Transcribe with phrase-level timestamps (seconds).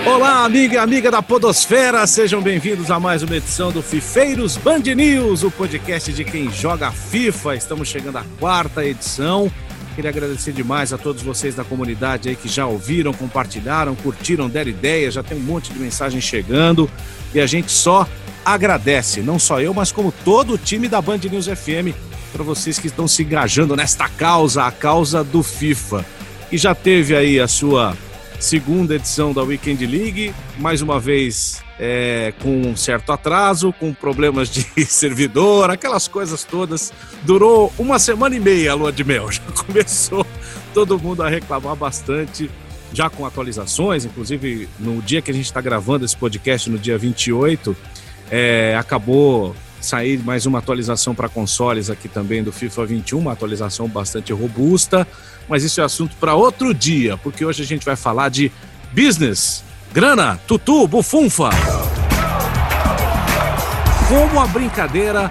[0.05, 4.79] Olá, amiga e amiga da Podosfera, sejam bem-vindos a mais uma edição do Fifeiros Band
[4.93, 7.55] News, o podcast de quem joga FIFA.
[7.55, 9.49] Estamos chegando à quarta edição.
[9.95, 14.71] Queria agradecer demais a todos vocês da comunidade aí que já ouviram, compartilharam, curtiram, deram
[14.71, 16.89] ideia, já tem um monte de mensagem chegando
[17.33, 18.07] e a gente só
[18.45, 21.93] agradece, não só eu, mas como todo o time da Band News FM,
[22.31, 26.05] para vocês que estão se engajando nesta causa, a causa do FIFA.
[26.51, 27.95] E já teve aí a sua
[28.39, 34.49] segunda edição da Weekend League, mais uma vez é, com um certo atraso, com problemas
[34.49, 36.93] de servidor, aquelas coisas todas.
[37.23, 40.25] Durou uma semana e meia a lua de mel, já começou
[40.75, 42.51] todo mundo a reclamar bastante,
[42.93, 46.99] já com atualizações, inclusive no dia que a gente está gravando esse podcast, no dia
[46.99, 47.75] 28,
[48.29, 53.87] é, acabou sair mais uma atualização para consoles aqui também do FIFA 21, uma atualização
[53.87, 55.07] bastante robusta,
[55.49, 58.51] mas isso é assunto para outro dia, porque hoje a gente vai falar de
[58.93, 61.49] business, grana, tutu, bufunfa.
[64.07, 65.29] Como a brincadeira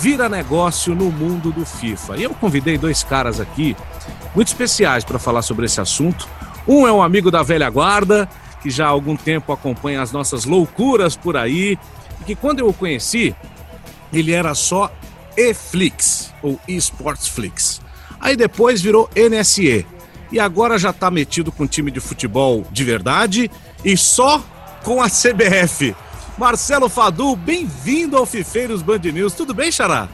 [0.00, 2.16] vira negócio no mundo do FIFA.
[2.16, 3.76] E eu convidei dois caras aqui
[4.34, 6.28] muito especiais para falar sobre esse assunto.
[6.66, 8.28] Um é um amigo da velha guarda,
[8.62, 11.78] que já há algum tempo acompanha as nossas loucuras por aí,
[12.20, 13.34] e que quando eu o conheci,
[14.12, 14.92] ele era só
[15.36, 17.80] eFlix, ou eSportsFlix.
[18.20, 19.86] Aí depois virou NSE.
[20.30, 23.50] E agora já está metido com time de futebol de verdade
[23.84, 24.42] e só
[24.82, 25.94] com a CBF.
[26.38, 29.34] Marcelo Fadu, bem-vindo ao Fifeiros Band News.
[29.34, 30.08] Tudo bem, Xará?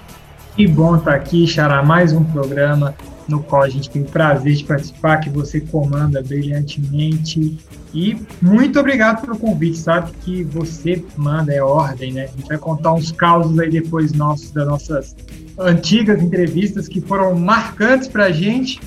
[0.56, 1.82] Que bom estar aqui, Xará.
[1.82, 2.94] Mais um programa
[3.28, 7.58] no qual a gente tem o prazer de participar, que você comanda brilhantemente.
[7.92, 10.10] E muito obrigado pelo convite, sabe?
[10.22, 12.24] Que você manda, é ordem, né?
[12.24, 15.16] A gente vai contar uns causos aí depois nossos, das nossas
[15.58, 18.80] antigas entrevistas que foram marcantes para a gente,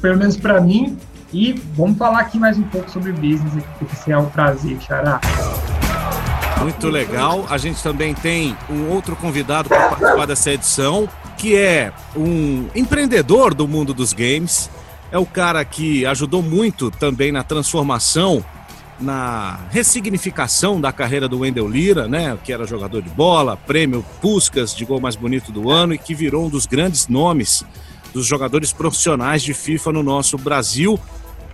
[0.00, 0.98] pelo menos para mim.
[1.32, 5.20] E vamos falar aqui mais um pouco sobre business, porque é um prazer, Xará.
[6.60, 7.46] Muito legal.
[7.48, 11.08] A gente também tem um outro convidado para participar dessa edição,
[11.38, 14.68] que é um empreendedor do mundo dos games.
[15.12, 18.44] É o cara que ajudou muito também na transformação,
[18.98, 22.36] na ressignificação da carreira do Wendel Lira, né?
[22.42, 26.14] Que era jogador de bola, prêmio Puskas de gol mais bonito do ano e que
[26.14, 27.64] virou um dos grandes nomes
[28.12, 30.98] dos jogadores profissionais de FIFA no nosso Brasil.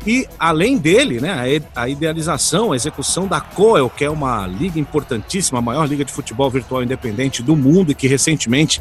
[0.07, 5.59] E além dele, né, a idealização, a execução da COEL, que é uma liga importantíssima,
[5.59, 8.81] a maior liga de futebol virtual independente do mundo e que recentemente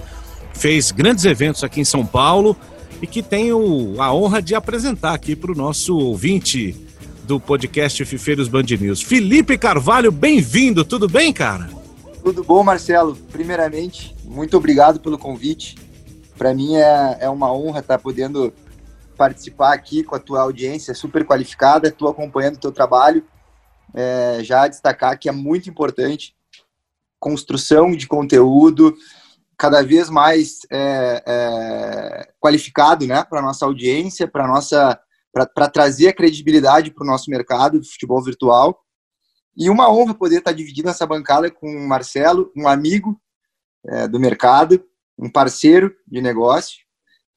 [0.54, 2.56] fez grandes eventos aqui em São Paulo
[3.02, 6.76] e que tenho a honra de apresentar aqui para o nosso ouvinte
[7.24, 9.02] do podcast Fifeiros Band News.
[9.02, 11.70] Felipe Carvalho, bem-vindo, tudo bem, cara?
[12.24, 13.18] Tudo bom, Marcelo.
[13.32, 15.76] Primeiramente, muito obrigado pelo convite.
[16.38, 18.54] Para mim é, é uma honra estar podendo
[19.18, 23.26] participar aqui com a tua audiência super qualificada, estou acompanhando o teu trabalho.
[23.94, 26.36] É, já destacar que é muito importante
[27.18, 28.96] construção de conteúdo,
[29.58, 35.00] cada vez mais é, é, qualificado né, para a nossa audiência, para nossa
[35.54, 38.80] para trazer a credibilidade para o nosso mercado de futebol virtual.
[39.58, 43.20] E uma honra poder estar dividindo essa bancada com o Marcelo, um amigo
[43.86, 44.82] é, do mercado,
[45.18, 46.78] um parceiro de negócio.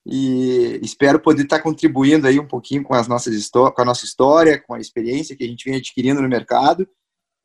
[0.06, 4.59] E espero poder estar contribuindo aí um pouquinho com, as nossas com a nossa história,
[4.59, 6.88] com a experiência que a gente vem adquirindo no mercado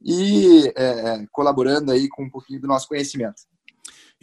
[0.02, 3.42] e é, colaborando aí com um pouquinho do nosso conhecimento.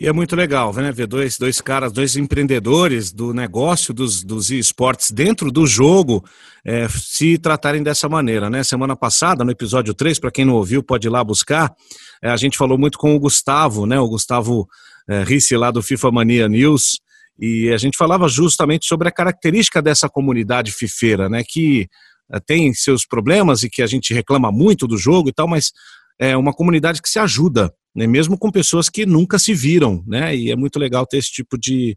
[0.00, 0.90] E é muito legal, né?
[0.90, 6.24] Ver dois, dois caras, dois empreendedores do negócio dos, dos esportes dentro do jogo
[6.64, 8.64] é, se tratarem dessa maneira, né?
[8.64, 11.74] Semana passada, no episódio 3, para quem não ouviu, pode ir lá buscar.
[12.22, 14.00] É, a gente falou muito com o Gustavo, né?
[14.00, 14.66] O Gustavo
[15.10, 17.00] é, Risse lá do FIFA Mania News.
[17.38, 21.42] E a gente falava justamente sobre a característica dessa comunidade fifeira, né?
[21.46, 21.88] Que
[22.30, 25.72] é, tem seus problemas e que a gente reclama muito do jogo e tal, mas
[26.18, 28.06] é uma comunidade que se ajuda, né?
[28.06, 30.36] mesmo com pessoas que nunca se viram, né?
[30.36, 31.96] E é muito legal ter esse tipo de,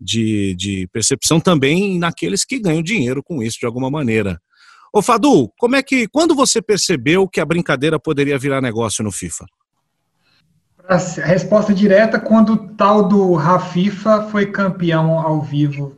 [0.00, 4.40] de, de percepção também naqueles que ganham dinheiro com isso de alguma maneira.
[4.92, 9.10] Ô Fadu, como é que, quando você percebeu que a brincadeira poderia virar negócio no
[9.10, 9.44] FIFA?
[10.88, 15.96] A resposta direta, quando o tal do Rafifa foi campeão ao vivo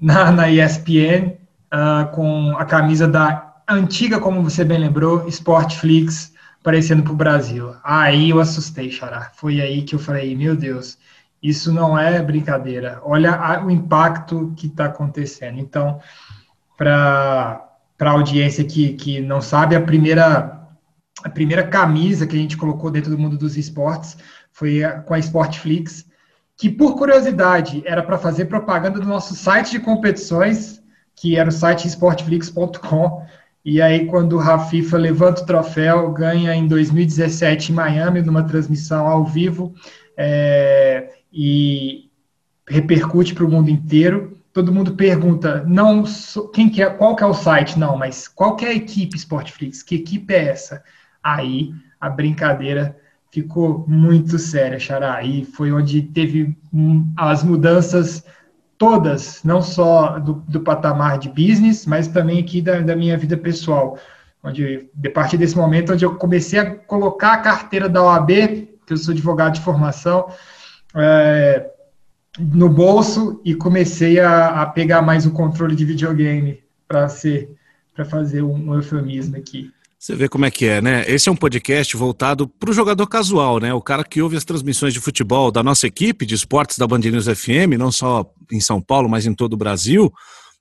[0.00, 1.36] na, na ESPN,
[1.72, 7.74] uh, com a camisa da antiga, como você bem lembrou, Sportflix, aparecendo para o Brasil.
[7.82, 9.32] Aí eu assustei, Xará.
[9.34, 10.98] Foi aí que eu falei, meu Deus,
[11.42, 13.00] isso não é brincadeira.
[13.04, 15.58] Olha a, o impacto que está acontecendo.
[15.58, 16.00] Então,
[16.76, 20.61] para a audiência que, que não sabe, a primeira,
[21.24, 24.16] a primeira camisa que a gente colocou dentro do mundo dos esportes
[24.52, 26.06] foi a, com a Sportflix,
[26.56, 30.82] que por curiosidade era para fazer propaganda do nosso site de competições,
[31.14, 33.26] que era o site sportflix.com.
[33.64, 39.06] E aí, quando o Rafifa levanta o troféu, ganha em 2017 em Miami, numa transmissão
[39.06, 39.72] ao vivo,
[40.16, 42.10] é, e
[42.68, 44.38] repercute para o mundo inteiro.
[44.52, 46.04] Todo mundo pergunta, não,
[46.52, 47.78] quem que é, qual que é o site?
[47.78, 49.82] Não, mas qual que é a equipe Sportflix?
[49.82, 50.82] Que equipe é essa?
[51.22, 52.96] Aí a brincadeira
[53.30, 55.22] ficou muito séria, Xará.
[55.22, 56.56] E foi onde teve
[57.16, 58.24] as mudanças
[58.76, 63.36] todas, não só do, do patamar de business, mas também aqui da, da, minha vida
[63.36, 63.98] pessoal.
[64.42, 68.28] Onde, a partir desse momento, onde eu comecei a colocar a carteira da OAB,
[68.84, 70.26] que eu sou advogado de formação,
[70.96, 71.70] é,
[72.38, 77.56] no bolso e comecei a, a, pegar mais o controle de videogame para ser
[77.94, 79.70] para fazer um eufemismo aqui.
[80.02, 81.04] Você vê como é que é, né?
[81.06, 83.72] Esse é um podcast voltado para o jogador casual, né?
[83.72, 86.98] O cara que ouve as transmissões de futebol da nossa equipe de esportes da Band
[86.98, 90.12] News FM, não só em São Paulo, mas em todo o Brasil,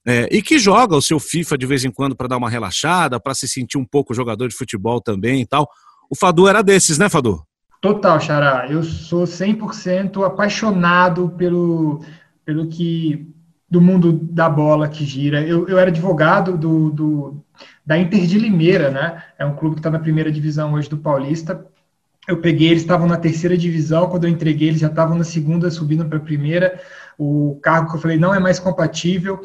[0.05, 3.19] é, e que joga o seu FIFA de vez em quando para dar uma relaxada,
[3.19, 5.67] para se sentir um pouco jogador de futebol também e tal.
[6.07, 7.41] O Fadu era desses, né, Fadu?
[7.81, 8.67] Total, Xará.
[8.69, 12.05] Eu sou 100% apaixonado pelo,
[12.45, 13.27] pelo que
[13.67, 15.41] do mundo da bola que gira.
[15.41, 17.43] Eu, eu era advogado do, do
[17.85, 19.23] da Inter de Limeira, né?
[19.37, 21.65] É um clube que está na primeira divisão hoje do Paulista.
[22.27, 25.71] Eu peguei, eles estavam na terceira divisão, quando eu entreguei, eles já estavam na segunda,
[25.71, 26.79] subindo para a primeira.
[27.17, 29.41] O cargo que eu falei não é mais compatível.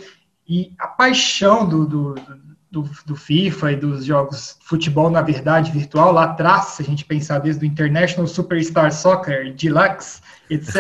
[0.47, 2.15] E a paixão do, do,
[2.71, 7.05] do, do FIFA e dos jogos futebol, na verdade, virtual, lá atrás, se a gente
[7.05, 10.21] pensar desde o International Superstar Soccer, Deluxe,
[10.51, 10.77] etc.,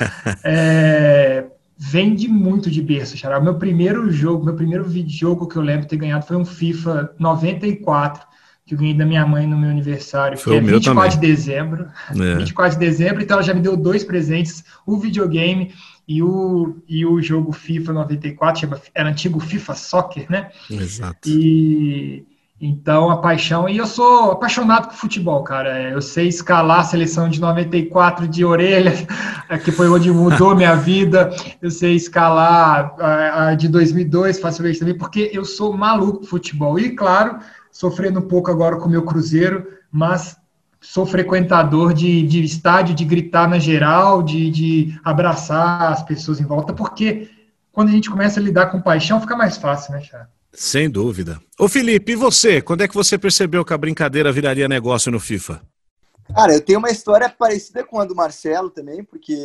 [0.42, 1.44] é,
[1.76, 3.40] vende muito de berço, Xará.
[3.40, 7.14] Meu primeiro jogo, meu primeiro jogo que eu lembro de ter ganhado foi um FIFA
[7.18, 8.26] 94,
[8.66, 11.88] que eu ganhei da minha mãe no meu aniversário, foi que é 24 de dezembro.
[12.10, 12.36] É.
[12.36, 15.74] 24 de dezembro, então ela já me deu dois presentes, o videogame
[16.06, 20.50] e o, e o jogo FIFA 94, chama, era antigo FIFA Soccer, né?
[20.70, 21.28] Exato.
[21.28, 22.24] E
[22.60, 25.90] então, a paixão, e eu sou apaixonado por futebol, cara.
[25.90, 28.92] Eu sei escalar a seleção de 94 de orelha,
[29.64, 31.30] que foi onde mudou minha vida.
[31.60, 36.78] Eu sei escalar a, de 2002 facilmente também, porque eu sou maluco por futebol.
[36.78, 37.38] E, claro,
[37.72, 40.36] sofrendo um pouco agora com o meu Cruzeiro, mas
[40.80, 46.44] sou frequentador de, de estádio, de gritar na geral, de, de abraçar as pessoas em
[46.44, 47.28] volta, porque
[47.72, 50.28] quando a gente começa a lidar com paixão, fica mais fácil, né, Thiago?
[50.54, 51.40] Sem dúvida.
[51.58, 52.62] Ô Felipe, e você?
[52.62, 55.60] Quando é que você percebeu que a brincadeira viraria negócio no FIFA?
[56.34, 59.36] Cara, eu tenho uma história parecida com a do Marcelo também, porque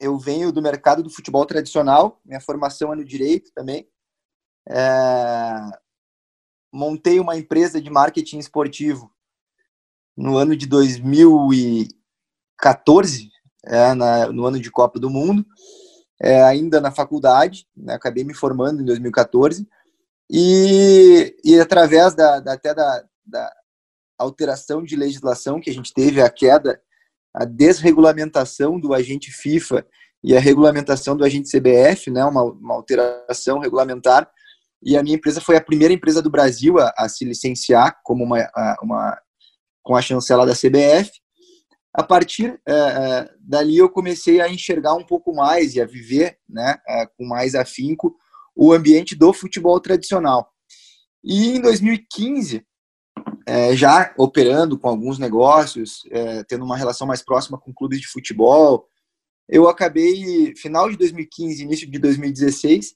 [0.00, 3.88] eu venho do mercado do futebol tradicional, minha formação é no direito também.
[4.68, 5.54] É...
[6.72, 9.12] Montei uma empresa de marketing esportivo
[10.16, 13.30] no ano de 2014,
[13.64, 15.46] é, na, no ano de Copa do Mundo,
[16.20, 19.68] é, ainda na faculdade, né, acabei me formando em 2014.
[20.30, 23.52] E, e através da, da até da, da,
[24.18, 26.80] alteração de legislação que a gente teve, a queda,
[27.34, 29.86] a desregulamentação do agente FIFA
[30.22, 34.30] e a regulamentação do agente CBF, né, uma, uma alteração regulamentar,
[34.82, 38.22] e a minha empresa foi a primeira empresa do Brasil a, a se licenciar como
[38.24, 38.48] uma,
[38.82, 39.18] uma,
[39.82, 41.10] com a chancela da CBF.
[41.92, 46.76] A partir é, dali eu comecei a enxergar um pouco mais e a viver né,
[46.86, 48.14] é, com mais afinco
[48.54, 50.50] o ambiente do futebol tradicional.
[51.22, 52.64] E em 2015,
[53.46, 58.08] é, já operando com alguns negócios, é, tendo uma relação mais próxima com clubes de
[58.08, 58.86] futebol,
[59.48, 62.94] eu acabei, final de 2015, início de 2016,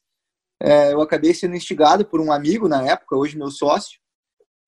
[0.61, 3.99] é, eu acabei sendo instigado por um amigo na época, hoje meu sócio,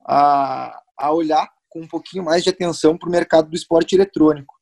[0.07, 4.60] a, a olhar com um pouquinho mais de atenção para o mercado do esporte eletrônico.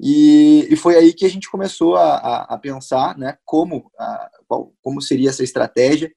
[0.00, 4.30] E, e, foi aí que a gente começou a, a, a pensar né, como, a,
[4.46, 6.12] qual, como seria essa estratégia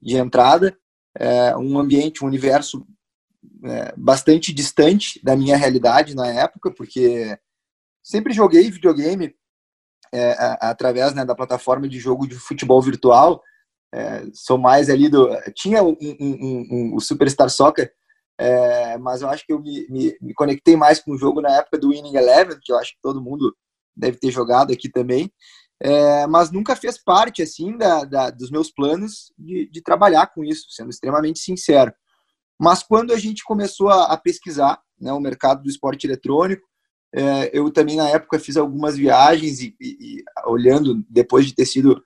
[0.00, 0.76] de entrada,
[1.18, 2.86] é, um ambiente, um universo
[3.64, 7.36] é, bastante distante da minha realidade na época, porque
[8.02, 9.34] sempre joguei videogame
[10.12, 13.42] é, através né, da plataforma de jogo de futebol virtual.
[13.92, 15.28] É, sou mais ali do.
[15.54, 17.92] Tinha um, um, um, o Superstar Soccer
[18.38, 21.56] é, mas eu acho que eu me, me, me, conectei mais com o jogo na
[21.56, 23.54] época do Winning Eleven, que eu acho que todo mundo
[23.96, 25.32] deve ter jogado aqui também.
[25.80, 30.42] É, mas nunca fez parte assim da, da dos meus planos de, de, trabalhar com
[30.44, 31.92] isso, sendo extremamente sincero.
[32.60, 36.66] Mas quando a gente começou a, a pesquisar né, o mercado do esporte eletrônico,
[37.14, 41.66] é, eu também na época fiz algumas viagens e, e, e olhando depois de ter
[41.66, 42.02] sido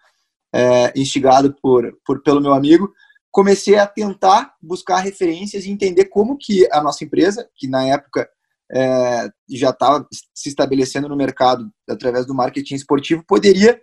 [0.54, 2.92] é, instigado por, por pelo meu amigo,
[3.30, 8.28] comecei a tentar buscar referências e entender como que a nossa empresa, que na época
[8.70, 13.80] é, já estava se estabelecendo no mercado através do marketing esportivo, poderia,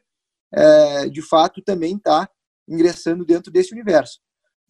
[0.53, 2.31] é, de fato, também estar tá
[2.67, 4.19] ingressando dentro desse universo.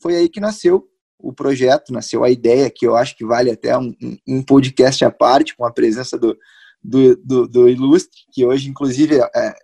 [0.02, 3.78] Foi aí que nasceu o projeto, nasceu a ideia, que eu acho que vale até
[3.78, 3.94] um,
[4.28, 6.38] um podcast à parte, com a presença do,
[6.84, 9.56] do, do, do Ilustre, que hoje, inclusive, é,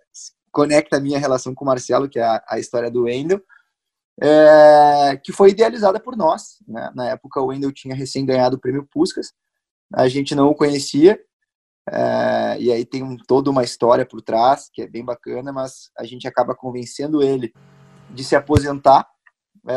[0.50, 3.42] conecta a minha relação com o Marcelo, que é a, a história do Wendel,
[4.20, 6.58] é, que foi idealizada por nós.
[6.66, 6.90] Né?
[6.94, 9.32] Na época, o Wendel tinha recém ganhado o prêmio Puskas,
[9.94, 11.20] a gente não o conhecia,
[11.90, 15.90] é, e aí tem um, toda uma história por trás, que é bem bacana, mas
[15.98, 17.52] a gente acaba convencendo ele
[18.10, 19.06] de se aposentar
[19.68, 19.74] é,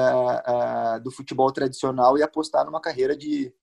[0.96, 3.54] é, do futebol tradicional e apostar numa carreira de,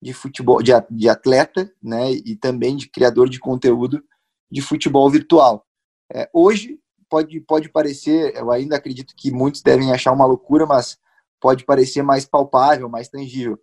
[0.00, 4.02] de futebol, de, de atleta, né, e também de criador de conteúdo
[4.50, 5.66] de futebol virtual.
[6.12, 10.98] É, hoje pode, pode parecer, eu ainda acredito que muitos devem achar uma loucura, mas
[11.40, 13.58] pode parecer mais palpável, mais tangível.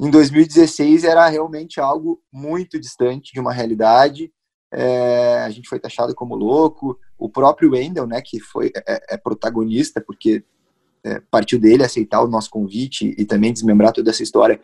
[0.00, 4.32] Em 2016 era realmente algo muito distante de uma realidade.
[4.72, 6.98] É, a gente foi taxado como louco.
[7.18, 10.44] O próprio Wendel, né, que foi é, é protagonista, porque
[11.04, 14.60] é, partiu dele aceitar o nosso convite e também desmembrar toda essa história,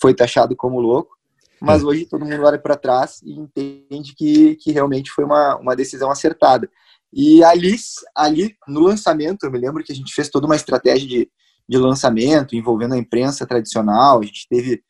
[0.00, 1.16] foi taxado como louco.
[1.60, 1.86] Mas é.
[1.86, 6.10] hoje todo mundo olha para trás e entende que, que realmente foi uma, uma decisão
[6.10, 6.70] acertada.
[7.12, 7.74] E ali,
[8.14, 11.30] ali, no lançamento, eu me lembro que a gente fez toda uma estratégia de,
[11.68, 14.20] de lançamento envolvendo a imprensa tradicional.
[14.20, 14.82] A gente teve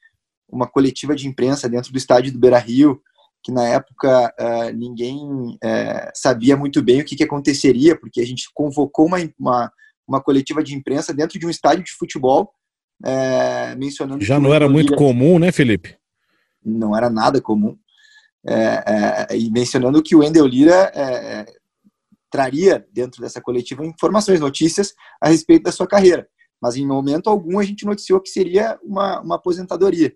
[0.49, 3.01] uma coletiva de imprensa dentro do estádio do Beira Rio,
[3.43, 8.27] que na época uh, ninguém uh, sabia muito bem o que, que, aconteceria, porque a
[8.27, 9.73] gente convocou uma, uma,
[10.07, 12.51] uma, coletiva de imprensa dentro de um estádio de futebol,
[13.05, 14.25] uh, mencionando.
[14.25, 15.97] Já não era muito comum, né, Felipe?
[16.65, 17.77] Não era nada comum.
[19.31, 20.93] e mencionando que o Wendel Lira
[22.31, 26.29] traria dentro dessa coletiva informações, notícias a respeito da sua carreira.
[26.61, 30.15] Mas em momento algum a gente noticiou que seria uma, uma aposentadoria.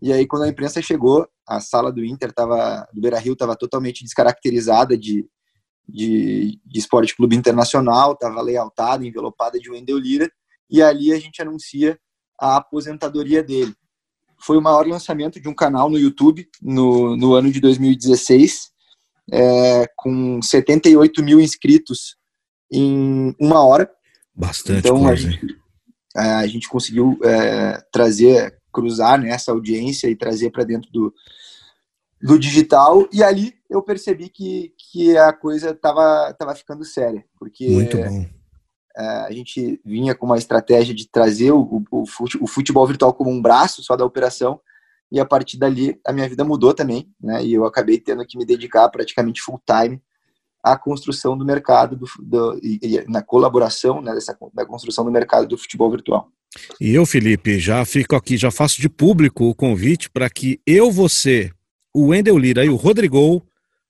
[0.00, 3.56] E aí quando a imprensa chegou, a sala do Inter tava, do Beira Rio estava
[3.56, 5.26] totalmente descaracterizada de,
[5.88, 10.30] de, de esporte clube internacional, estava lealtada, envelopada de Wendel Lira,
[10.70, 11.98] e ali a gente anuncia
[12.40, 13.74] a aposentadoria dele.
[14.40, 18.73] Foi o maior lançamento de um canal no YouTube no, no ano de 2016,
[19.32, 22.16] é, com 78 mil inscritos
[22.70, 23.90] em uma hora.
[24.34, 25.56] Bastante então, coisa, a gente,
[26.16, 31.14] é, a gente conseguiu é, trazer, cruzar né, essa audiência e trazer para dentro do,
[32.20, 33.08] do digital.
[33.12, 37.24] E ali eu percebi que, que a coisa estava tava ficando séria.
[37.38, 38.26] Porque Muito bom.
[38.96, 42.04] É, a gente vinha com uma estratégia de trazer o, o,
[42.40, 44.60] o futebol virtual como um braço só da operação
[45.10, 47.44] e a partir dali a minha vida mudou também, né?
[47.44, 50.00] E eu acabei tendo que me dedicar praticamente full time
[50.62, 55.10] à construção do mercado do, do e, e, na colaboração né, dessa da construção do
[55.10, 56.28] mercado do futebol virtual.
[56.80, 60.90] E eu, Felipe, já fico aqui, já faço de público o convite para que eu,
[60.90, 61.50] você,
[61.92, 63.44] o Wendel Lira e o Rodrigo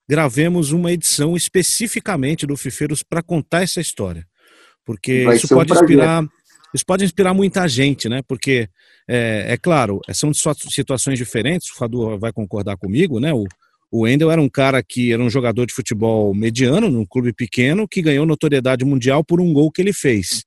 [0.09, 4.27] gravemos uma edição especificamente do Fifeiros para contar essa história.
[4.85, 6.23] Porque Vai isso pode um inspirar,
[6.75, 8.21] isso pode inspirar muita gente, né?
[8.27, 8.69] Porque
[9.09, 13.33] é, é claro, são situações diferentes, o Fadu vai concordar comigo, né?
[13.33, 13.45] O,
[13.93, 18.03] o era um cara que era um jogador de futebol mediano, num clube pequeno, que
[18.03, 20.45] ganhou notoriedade mundial por um gol que ele fez.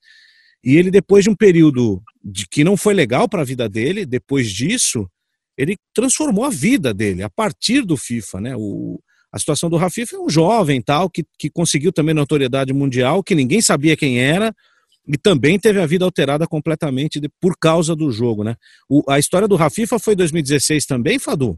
[0.62, 4.06] E ele, depois de um período de que não foi legal para a vida dele,
[4.06, 5.10] depois disso,
[5.58, 8.56] ele transformou a vida dele a partir do FIFA, né?
[8.58, 9.00] O,
[9.32, 13.34] a situação do Rafifa é um jovem tal que, que conseguiu também notoriedade mundial, que
[13.34, 14.54] ninguém sabia quem era,
[15.08, 18.56] e também teve a vida alterada completamente de, por causa do jogo, né?
[18.90, 21.58] O, a história do Rafifa foi 2016 também, Fadu?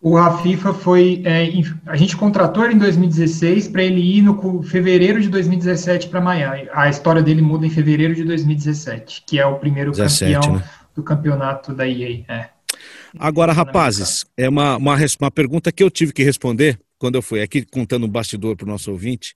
[0.00, 1.22] O Rafifa foi.
[1.24, 1.48] É,
[1.86, 6.68] a gente contratou ele em 2016 para ele ir no fevereiro de 2017 para Miami.
[6.72, 10.64] A história dele muda em fevereiro de 2017, que é o primeiro 17, campeão né?
[10.94, 12.24] do campeonato da EA.
[12.28, 12.50] É.
[13.18, 17.42] Agora, rapazes, é uma, uma, uma pergunta que eu tive que responder quando eu fui
[17.42, 19.34] aqui contando um bastidor para o nosso ouvinte.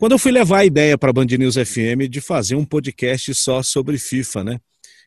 [0.00, 3.34] Quando eu fui levar a ideia para a Band News FM de fazer um podcast
[3.34, 4.58] só sobre FIFA, né?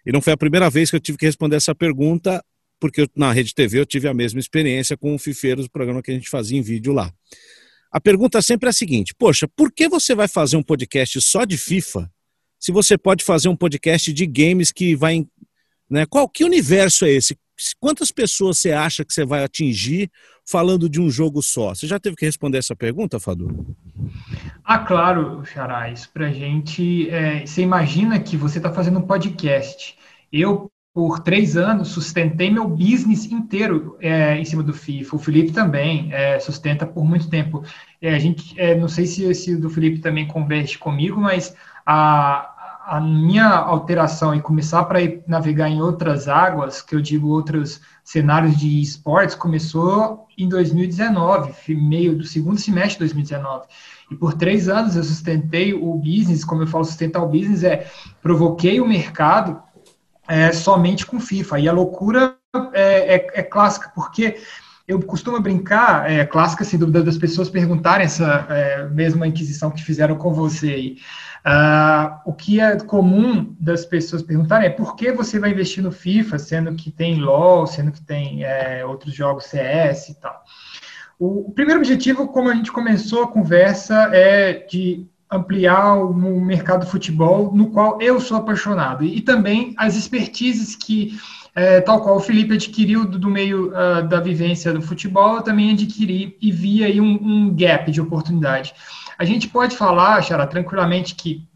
[0.06, 2.46] E não foi a primeira vez que eu tive que responder essa pergunta,
[2.80, 6.00] porque eu, na Rede TV eu tive a mesma experiência com o Fifeiros, o programa
[6.00, 7.12] que a gente fazia em vídeo lá.
[7.92, 11.44] A pergunta sempre é a seguinte: poxa, por que você vai fazer um podcast só
[11.44, 12.08] de FIFA
[12.60, 15.26] se você pode fazer um podcast de games que vai.
[15.90, 17.36] Né, qual que universo é esse?
[17.79, 20.10] Quantas pessoas você acha que você vai atingir
[20.45, 21.74] falando de um jogo só?
[21.74, 23.75] Você já teve que responder essa pergunta, Fadu?
[24.63, 27.10] Ah, claro, Xará, isso pra gente.
[27.10, 29.95] É, você imagina que você está fazendo um podcast.
[30.31, 35.15] Eu, por três anos, sustentei meu business inteiro é, em cima do FIFA.
[35.15, 37.63] O Felipe também é, sustenta por muito tempo.
[38.01, 41.55] É, a gente, é, não sei se esse do Felipe também converte comigo, mas
[41.86, 42.52] a,
[42.86, 48.58] a minha alteração e começar para navegar em outras águas, que eu digo outros cenários
[48.58, 53.66] de esportes, começou em 2019, meio do segundo semestre de 2019.
[54.12, 57.88] E por três anos eu sustentei o business, como eu falo, sustentar o business é
[58.22, 59.62] provoquei o mercado
[60.28, 61.60] é, somente com FIFA.
[61.60, 62.36] E a loucura
[62.74, 64.38] é, é, é clássica, porque
[64.86, 69.82] eu costumo brincar, é clássica, sem dúvida, das pessoas perguntarem essa é, mesma inquisição que
[69.82, 70.98] fizeram com você aí.
[71.46, 75.92] Uh, o que é comum das pessoas perguntarem é por que você vai investir no
[75.92, 80.42] FIFA, sendo que tem LoL, sendo que tem é, outros jogos CS e tal.
[81.20, 86.86] O, primeiro objetivo, como a gente começou a conversa, é de ampliar o, o mercado
[86.86, 91.20] do futebol, no qual eu sou apaixonado, e, e também as expertises que
[91.56, 95.42] é, tal qual o Felipe adquiriu do, do meio uh, da vivência do futebol, eu
[95.42, 98.74] também adquiri e vi aí um, um gap de oportunidade.
[99.17, 101.48] A gente pode falar, Xará, tranquilamente que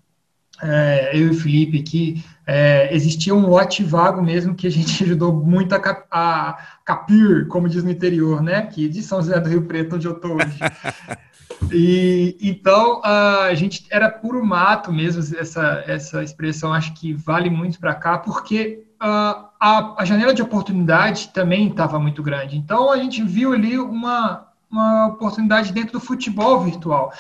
[0.61, 5.03] é, eu e o Felipe aqui, é, existia um lote vago mesmo que a gente
[5.05, 8.63] ajudou muito a, cap, a capir, como diz no interior, né?
[8.63, 10.59] Que de São José do Rio Preto, onde eu estou hoje.
[11.71, 17.79] E então a gente era puro mato mesmo, essa, essa expressão acho que vale muito
[17.79, 19.49] para cá, porque a,
[19.97, 22.57] a, janela de oportunidade também estava muito grande.
[22.57, 27.12] Então a gente viu ali uma, uma oportunidade dentro do futebol virtual.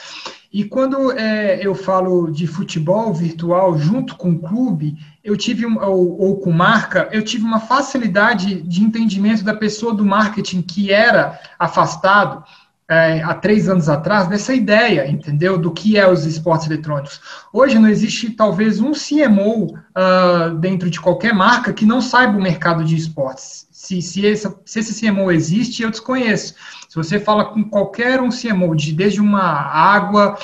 [0.51, 5.77] E quando é, eu falo de futebol virtual junto com o clube, eu tive um,
[5.83, 10.91] ou, ou, com marca, eu tive uma facilidade de entendimento da pessoa do marketing que
[10.91, 12.43] era afastado
[12.89, 15.57] é, há três anos atrás dessa ideia, entendeu?
[15.57, 17.19] Do que é os esportes eletrônicos.
[17.51, 22.37] Hoje não existe talvez um CMO uh, ah, dentro de qualquer marca que não saiba
[22.37, 23.67] o mercado de esportes.
[23.71, 24.21] Se, se,
[24.65, 26.55] se esse CMO existe, eu desconheço.
[27.03, 30.37] Se você fala com qualquer um CMO, de, desde uma água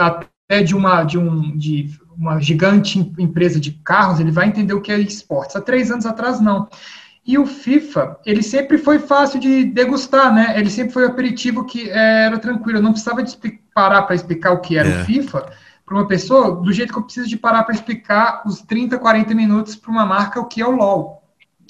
[0.00, 4.80] até de uma, de, um, de uma gigante empresa de carros, ele vai entender o
[4.80, 5.56] que é esportes.
[5.56, 6.68] Há três anos atrás, não.
[7.24, 10.54] E o FIFA, ele sempre foi fácil de degustar, né?
[10.58, 12.78] Ele sempre foi um aperitivo que era tranquilo.
[12.78, 13.36] Eu não precisava de
[13.72, 15.02] parar para explicar o que era é.
[15.02, 15.46] o FIFA
[15.84, 19.34] para uma pessoa, do jeito que eu preciso de parar para explicar os 30, 40
[19.34, 21.21] minutos para uma marca o que é o LOL.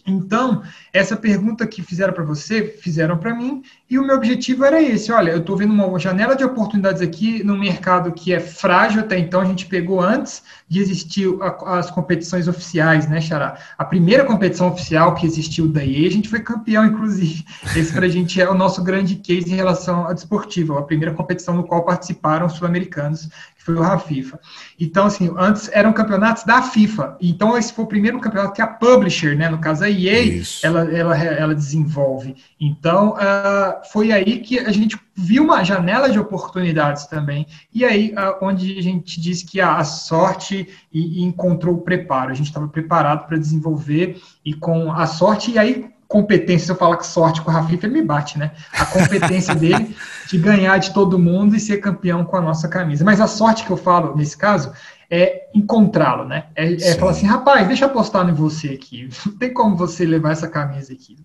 [0.07, 0.63] Então,
[0.93, 5.13] essa pergunta que fizeram para você, fizeram para mim, e o meu objetivo era esse.
[5.13, 9.19] Olha, eu estou vendo uma janela de oportunidades aqui no mercado que é frágil até
[9.19, 11.29] então, a gente pegou antes de existir
[11.67, 13.59] as competições oficiais, né, Xará?
[13.79, 17.45] A primeira competição oficial que existiu da EA, a gente foi campeão, inclusive.
[17.77, 21.15] Esse para a gente é o nosso grande case em relação ao desportivo, a primeira
[21.15, 23.29] competição no qual participaram os sul-americanos
[23.65, 24.41] foi o RAFIFA.
[24.79, 27.17] Então, assim, antes eram campeonatos da FIFA.
[27.21, 30.93] Então, esse foi o primeiro campeonato que a publisher, né, no caso a EA, ela,
[30.93, 32.35] ela, ela desenvolve.
[32.61, 37.47] Então, uh, foi aí que a gente viu uma janela de oportunidades também.
[37.73, 41.83] E aí, uh, onde a gente diz que a, a sorte e, e encontrou o
[41.83, 42.33] preparo.
[42.33, 46.77] A gente estava preparado para desenvolver e com a sorte, e aí competência, se eu
[46.77, 48.51] falar que sorte com o Rafifa, ele me bate, né?
[48.79, 49.97] A competência dele
[50.29, 53.03] de ganhar de todo mundo e ser campeão com a nossa camisa.
[53.03, 54.73] Mas a sorte que eu falo nesse caso
[55.11, 56.45] é encontrá-lo, né?
[56.55, 59.09] É, é falar assim, rapaz, deixa eu apostar em você aqui.
[59.25, 61.17] Não tem como você levar essa camisa aqui.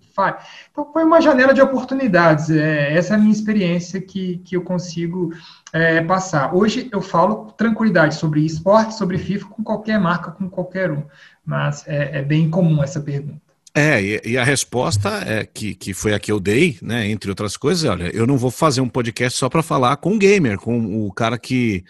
[0.71, 2.50] Então foi uma janela de oportunidades.
[2.50, 5.34] É, essa é a minha experiência que, que eu consigo
[5.73, 6.56] é, passar.
[6.56, 11.04] Hoje eu falo tranquilidade sobre esporte, sobre FIFA, com qualquer marca, com qualquer um.
[11.45, 13.46] Mas é, é bem comum essa pergunta.
[13.77, 17.07] É, e, e, a resposta é que, que foi a que eu dei, né?
[17.11, 20.17] Entre outras coisas, olha, eu não vou fazer um podcast só para falar com o
[20.17, 21.83] gamer, com o cara que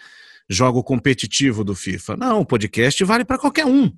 [0.50, 2.14] joga o competitivo do FIFA.
[2.18, 3.90] Não, o podcast vale para qualquer um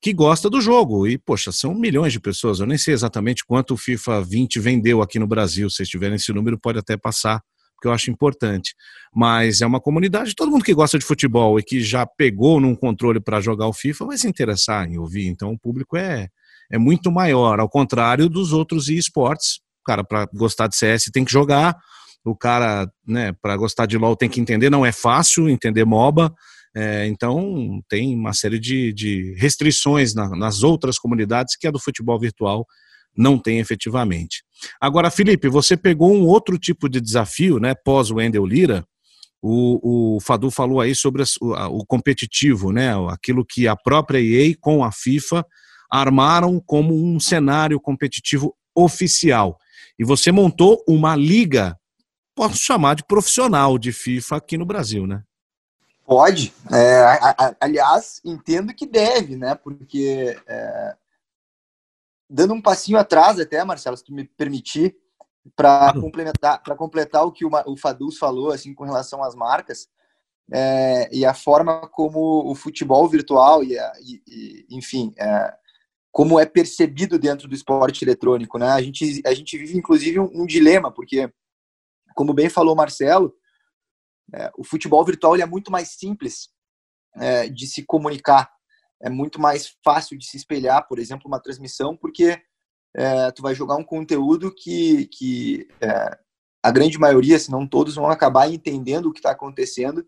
[0.00, 1.06] que gosta do jogo.
[1.06, 2.58] E, poxa, são milhões de pessoas.
[2.58, 5.68] Eu nem sei exatamente quanto o FIFA 20 vendeu aqui no Brasil.
[5.68, 7.42] Se vocês tiverem esse número, pode até passar,
[7.74, 8.74] porque eu acho importante.
[9.14, 12.74] Mas é uma comunidade, todo mundo que gosta de futebol e que já pegou num
[12.74, 15.26] controle para jogar o FIFA vai se interessar em ouvir.
[15.26, 16.30] Então, o público é
[16.70, 19.60] é muito maior, ao contrário dos outros esportes.
[19.84, 21.76] Cara, para gostar de CS, tem que jogar.
[22.24, 24.68] O cara, né, para gostar de LoL, tem que entender.
[24.68, 26.34] Não é fácil entender MOBA.
[26.74, 31.78] É, então, tem uma série de, de restrições na, nas outras comunidades que a do
[31.78, 32.66] futebol virtual
[33.16, 34.42] não tem efetivamente.
[34.80, 38.84] Agora, Felipe, você pegou um outro tipo de desafio, né, pós o Wendel Lira.
[39.40, 44.54] O, o Fadu falou aí sobre o, o competitivo, né, aquilo que a própria EA
[44.60, 45.46] com a FIFA
[45.90, 49.58] armaram como um cenário competitivo oficial.
[49.98, 51.78] E você montou uma liga,
[52.34, 55.22] posso chamar de profissional de FIFA aqui no Brasil, né?
[56.06, 56.52] Pode.
[56.70, 59.54] É, a, a, aliás, entendo que deve, né?
[59.54, 60.96] Porque é,
[62.28, 64.96] dando um passinho atrás até, Marcelo, se tu me permitir,
[65.54, 66.00] para claro.
[66.00, 69.88] complementar, para completar o que o, o Faduz falou assim com relação às marcas,
[70.52, 75.54] é, e a forma como o futebol virtual e, a, e, e enfim, é,
[76.16, 78.70] como é percebido dentro do esporte eletrônico, né?
[78.70, 81.30] A gente, a gente vive inclusive um, um dilema, porque,
[82.14, 83.34] como bem falou Marcelo,
[84.32, 86.48] é, o futebol virtual é muito mais simples
[87.16, 88.50] é, de se comunicar,
[89.02, 92.40] é muito mais fácil de se espelhar, por exemplo, uma transmissão, porque
[92.96, 96.18] é, tu vai jogar um conteúdo que, que é,
[96.62, 100.02] a grande maioria, se não todos, vão acabar entendendo o que está acontecendo,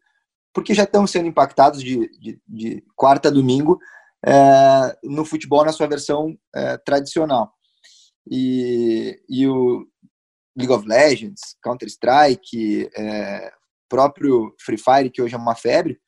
[0.54, 3.78] porque já estão sendo impactados de, de, de quarta a domingo
[4.26, 7.52] é, no futebol na sua versão é, tradicional.
[8.30, 9.86] E, e o
[10.56, 13.52] League of Legends, Counter-Strike, é,
[13.88, 15.98] próprio Free Fire, que hoje é uma febre,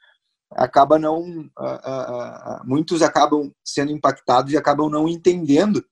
[0.53, 5.85] acaba não uh, uh, uh, muitos acabam sendo impactados e acabam não entendendo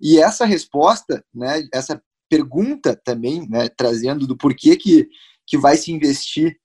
[0.00, 5.08] e essa resposta né essa pergunta também né trazendo do porquê que
[5.46, 6.58] que vai se investir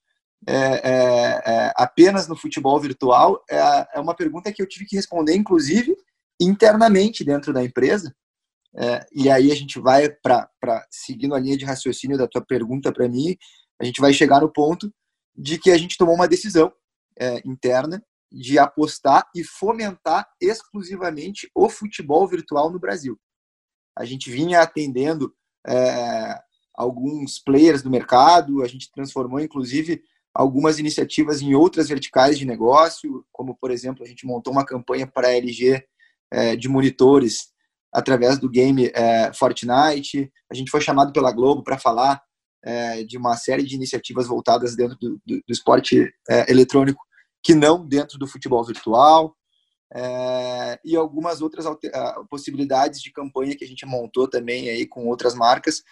[0.48, 3.58] é, é, é, apenas no futebol virtual é,
[3.96, 5.96] é, uma pergunta que eu tive que responder inclusive
[6.42, 8.14] internamente dentro da empresa
[8.76, 10.50] é, e aí a gente vai para
[10.90, 13.38] seguindo a linha de raciocínio da tua pergunta para mim
[13.82, 14.94] a gente vai chegar no ponto
[15.36, 16.72] de que a gente tomou uma decisão
[17.46, 23.20] interna de apostar e fomentar exclusivamente o futebol virtual no Brasil.
[23.96, 25.32] A gente vinha atendendo
[25.68, 26.40] é,
[26.74, 30.04] alguns players do mercado, a gente transformou inclusive
[30.34, 35.06] algumas iniciativas em outras verticais de negócio, como por exemplo a gente montou uma campanha
[35.06, 35.84] para a LG
[36.32, 37.54] é, de monitores
[37.92, 40.32] através do game é, Fortnite.
[40.52, 42.22] A gente foi chamado pela Globo para falar
[42.64, 47.04] é, de uma série de iniciativas voltadas dentro do, do, do esporte é, eletrônico
[47.44, 49.36] que não dentro do futebol virtual
[49.94, 51.66] é, e algumas outras
[52.30, 55.84] possibilidades de campanha que a gente montou também aí com outras marcas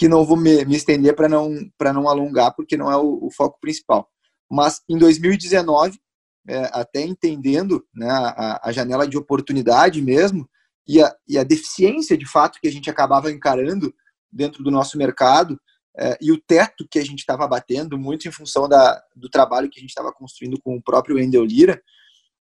[0.00, 3.26] que não vou me, me estender para não para não alongar porque não é o,
[3.26, 4.08] o, foco principal.
[4.50, 6.00] Mas em 2019
[6.48, 10.48] é, até entendendo né, a, a, janela de oportunidade mesmo
[10.88, 13.94] e a, e a deficiência de fato que a gente acabava encarando
[14.32, 15.60] dentro do nosso mercado
[15.98, 19.68] é, e o teto que a gente estava batendo, muito em função da, do trabalho
[19.68, 21.78] que a gente estava construindo com o próprio Endel Lira,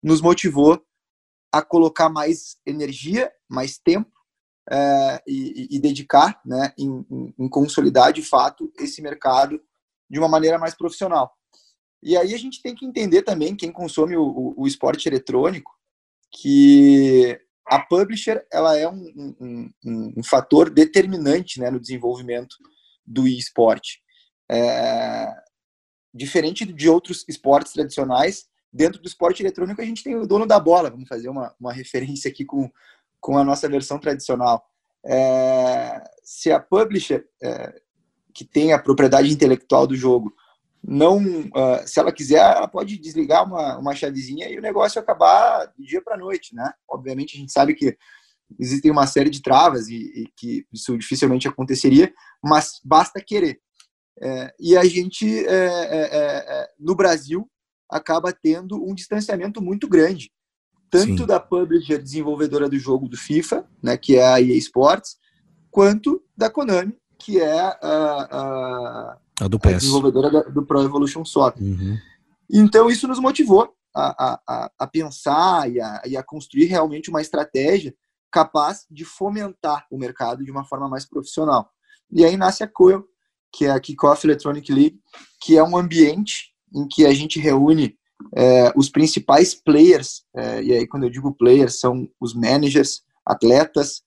[0.00, 0.80] nos motivou
[1.50, 4.12] a colocar mais energia, mais tempo
[4.70, 9.60] é, e, e, dedicar né, em, em, consolidar de fato esse mercado
[10.08, 11.32] de uma maneira mais profissional.
[12.02, 15.72] E aí a gente tem que entender também, quem consome o, o, esporte eletrônico,
[16.30, 22.56] que a publisher ela é um, um, um, um fator determinante né, no desenvolvimento
[23.06, 24.00] do esporte.
[24.50, 25.34] É,
[26.14, 30.60] diferente de outros esportes tradicionais, dentro do esporte eletrônico a gente tem o dono da
[30.60, 30.90] bola.
[30.90, 32.70] Vamos fazer uma, uma referência aqui com,
[33.20, 34.64] com a nossa versão tradicional.
[35.06, 37.74] É, se a publisher, é,
[38.34, 40.32] que tem a propriedade intelectual do jogo,
[40.82, 45.66] não, uh, se ela quiser, ela pode desligar uma, uma chavezinha e o negócio acabar
[45.76, 46.72] do dia para noite, né?
[46.88, 47.96] Obviamente a gente sabe que
[48.58, 53.60] existem uma série de travas e, e que isso dificilmente aconteceria, mas basta querer.
[54.20, 57.48] É, e a gente, é, é no Brasil,
[57.90, 60.30] acaba tendo um distanciamento muito grande,
[60.90, 61.26] tanto Sim.
[61.26, 65.16] da publisher desenvolvedora do jogo do FIFA, né, que é a EA Sports,
[65.70, 71.62] quanto da Konami, que é a, a, a, do a desenvolvedora do Pro Evolution Soccer.
[71.62, 71.96] Uhum.
[72.50, 77.20] Então, isso nos motivou a, a, a pensar e a, e a construir realmente uma
[77.20, 77.94] estratégia
[78.30, 81.70] capaz de fomentar o mercado de uma forma mais profissional.
[82.10, 83.04] E aí nasce a Coil,
[83.52, 85.00] que é a Kickoff Electronic League,
[85.40, 87.97] que é um ambiente em que a gente reúne
[88.34, 94.02] é, os principais players, é, e aí quando eu digo players, são os managers, atletas,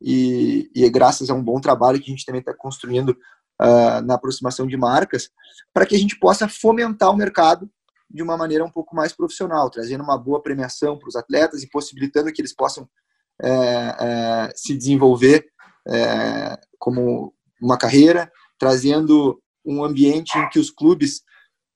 [0.00, 4.00] e, e é graças a um bom trabalho que a gente também está construindo uh,
[4.04, 5.30] na aproximação de marcas,
[5.72, 7.70] para que a gente possa fomentar o mercado
[8.08, 11.70] de uma maneira um pouco mais profissional, trazendo uma boa premiação para os atletas e
[11.70, 12.88] possibilitando que eles possam
[13.42, 15.46] é, é, se desenvolver
[15.88, 21.22] é, como uma carreira, trazendo um ambiente em que os clubes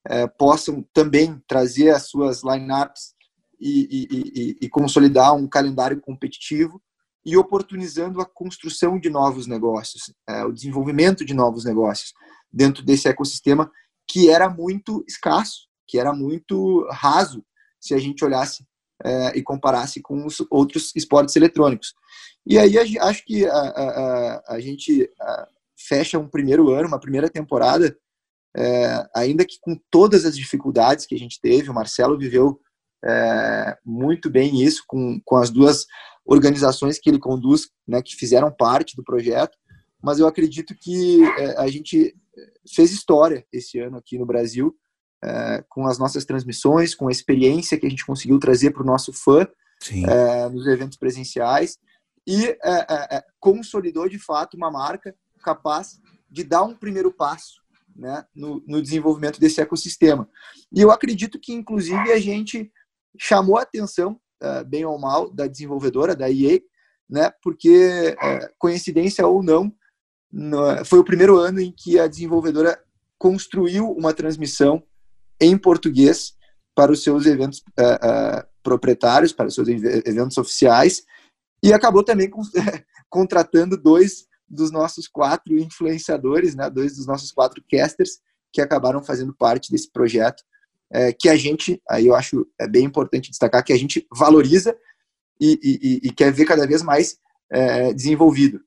[0.09, 3.15] é, possam também trazer as suas lineups
[3.61, 6.81] e, e, e, e consolidar um calendário competitivo
[7.25, 12.13] e oportunizando a construção de novos negócios, é, o desenvolvimento de novos negócios
[12.51, 13.71] dentro desse ecossistema
[14.09, 17.45] que era muito escasso, que era muito raso
[17.79, 18.67] se a gente olhasse
[19.05, 21.95] é, e comparasse com os outros esportes eletrônicos.
[22.47, 25.09] E aí acho que a, a, a gente
[25.77, 27.97] fecha um primeiro ano, uma primeira temporada,
[28.57, 32.61] é, ainda que com todas as dificuldades que a gente teve, o Marcelo viveu
[33.05, 35.87] é, muito bem isso com, com as duas
[36.25, 39.57] organizações que ele conduz, né, que fizeram parte do projeto,
[40.03, 42.15] mas eu acredito que é, a gente
[42.75, 44.75] fez história esse ano aqui no Brasil
[45.23, 48.87] é, com as nossas transmissões, com a experiência que a gente conseguiu trazer para o
[48.87, 49.47] nosso fã
[50.09, 51.79] é, nos eventos presenciais
[52.27, 55.99] e é, consolidou de fato uma marca capaz
[56.31, 57.60] de dar um primeiro passo
[58.01, 60.27] né, no, no, desenvolvimento desse ecossistema.
[60.73, 62.73] E eu acredito que, inclusive, a gente
[63.19, 66.61] chamou a atenção, uh, bem ou mal, da desenvolvedora, da EA,
[67.09, 69.71] né, porque, uh, coincidência ou não,
[70.33, 72.83] no, foi o primeiro ano em que a desenvolvedora
[73.19, 74.83] construiu uma transmissão
[75.39, 76.35] em português
[76.75, 81.03] para os seus eventos uh, proprietários, para os seus eventos oficiais,
[81.63, 82.31] e acabou também
[83.11, 88.19] contratando dois dos nossos quatro influenciadores, né, dois dos nossos quatro casters
[88.53, 90.43] que acabaram fazendo parte desse projeto,
[90.93, 94.77] é, que a gente, aí eu acho é bem importante destacar que a gente valoriza
[95.41, 97.17] e, e, e quer ver cada vez mais
[97.49, 98.61] é, desenvolvido.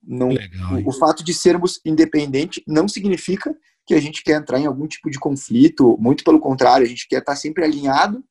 [0.00, 3.54] Não, Legal, o, o fato de sermos independentes não significa
[3.86, 7.08] que a gente quer entrar em algum tipo de conflito, muito pelo contrário, a gente
[7.08, 8.24] quer estar sempre alinhado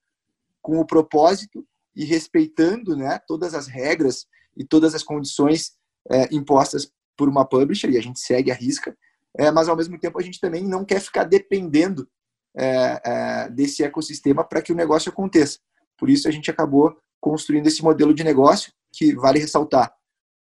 [0.62, 5.74] com o propósito e respeitando né, todas as regras e todas as condições
[6.12, 8.96] é, impostas por uma publisher e a gente segue a risca,
[9.38, 12.08] é, mas ao mesmo tempo a gente também não quer ficar dependendo
[12.56, 15.60] é, é desse ecossistema para que o negócio aconteça.
[15.98, 19.92] Por isso a gente acabou construindo esse modelo de negócio que vale ressaltar,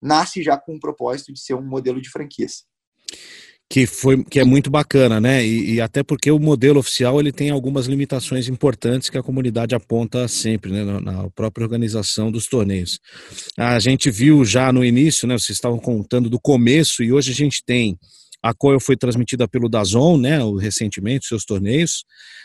[0.00, 2.64] nasce já com o propósito de ser um modelo de franquias
[3.72, 5.42] que foi que é muito bacana, né?
[5.42, 9.74] E, e, até porque o modelo oficial ele tem algumas limitações importantes que a comunidade
[9.74, 10.84] aponta sempre, né?
[10.84, 13.00] Na, na, própria organização dos torneios.
[13.58, 15.38] A gente viu já no início, né?
[15.38, 17.98] Vocês estavam contando do começo e hoje a gente tem
[18.42, 20.36] a Coil foi transmitida pelo Dazon, né?
[20.60, 22.04] Recentemente seus torneios.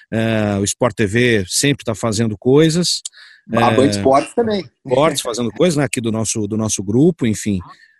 [0.09, 3.01] É, o Sport TV sempre está fazendo coisas.
[3.51, 4.63] A Band Esportes também.
[4.85, 5.83] Esportes fazendo coisas, né?
[5.83, 7.59] Aqui do nosso do nosso grupo, enfim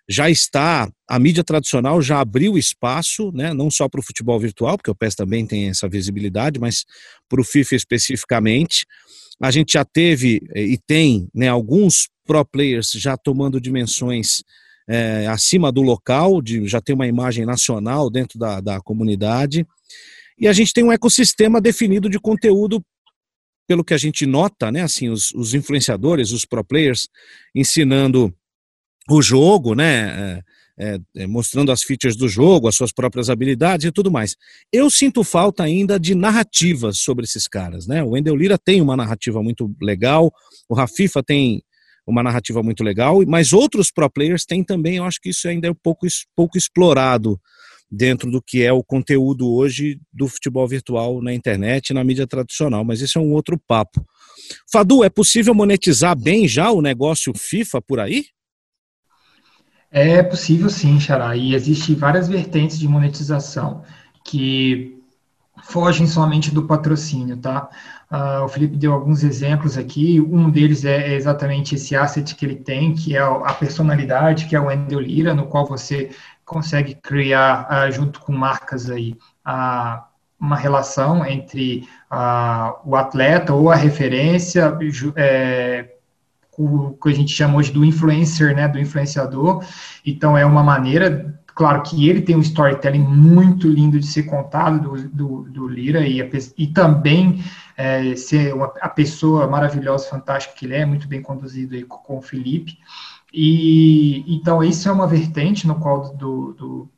[0.09, 4.77] já está, a mídia tradicional já abriu espaço, né, não só para o futebol virtual,
[4.77, 6.85] porque o PES também tem essa visibilidade, mas
[7.27, 8.85] para o FIFA especificamente.
[9.41, 14.43] A gente já teve eh, e tem né, alguns pro players já tomando dimensões
[14.89, 19.65] é, acima do local, de, já tem uma imagem nacional dentro da, da comunidade.
[20.39, 22.81] E a gente tem um ecossistema definido de conteúdo
[23.67, 27.09] pelo que a gente nota, né, assim, os, os influenciadores, os pro players
[27.53, 28.33] ensinando
[29.15, 30.41] o jogo, né?
[30.79, 34.35] É, é, mostrando as features do jogo, as suas próprias habilidades e tudo mais.
[34.71, 38.03] Eu sinto falta ainda de narrativas sobre esses caras, né?
[38.03, 40.31] O Wendel Lira tem uma narrativa muito legal,
[40.69, 41.63] o Rafifa tem
[42.05, 45.67] uma narrativa muito legal, mas outros pro players têm também, eu acho que isso ainda
[45.67, 47.39] é um pouco, pouco explorado
[47.89, 52.27] dentro do que é o conteúdo hoje do futebol virtual na internet e na mídia
[52.27, 54.05] tradicional, mas isso é um outro papo.
[54.71, 58.25] Fadu, é possível monetizar bem já o negócio FIFA por aí?
[59.91, 63.83] É possível sim, Xará, e existem várias vertentes de monetização
[64.23, 65.01] que
[65.63, 67.69] fogem somente do patrocínio, tá?
[68.11, 72.45] Uh, o Felipe deu alguns exemplos aqui, um deles é, é exatamente esse asset que
[72.45, 76.09] ele tem, que é a personalidade, que é o Endel Lira, no qual você
[76.45, 79.15] consegue criar, uh, junto com marcas aí,
[79.47, 80.01] uh,
[80.39, 81.87] uma relação entre
[82.85, 84.77] o atleta ou a referência,
[85.15, 85.96] é,
[86.57, 89.63] o que a gente chama hoje do influencer, né, do influenciador.
[90.05, 94.79] Então é uma maneira, claro que ele tem um storytelling muito lindo de ser contado
[94.79, 97.43] do, do, do Lira e, a, e também
[97.77, 101.97] é, ser uma, a pessoa maravilhosa, fantástica que ele é, muito bem conduzido aí com,
[101.97, 102.77] com o Felipe.
[103.31, 106.89] E então isso é uma vertente no qual do, do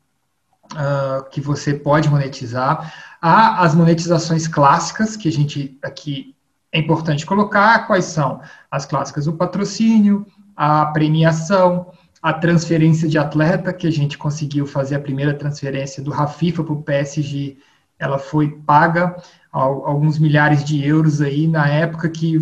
[0.74, 2.94] uh, que você pode monetizar.
[3.22, 6.36] Há as monetizações clássicas que a gente aqui
[6.72, 13.74] é importante colocar quais são as clássicas: o patrocínio, a premiação, a transferência de atleta,
[13.74, 17.58] que a gente conseguiu fazer a primeira transferência do Rafifa para o PSG,
[17.98, 19.16] ela foi paga
[19.52, 22.40] alguns milhares de euros aí na época que,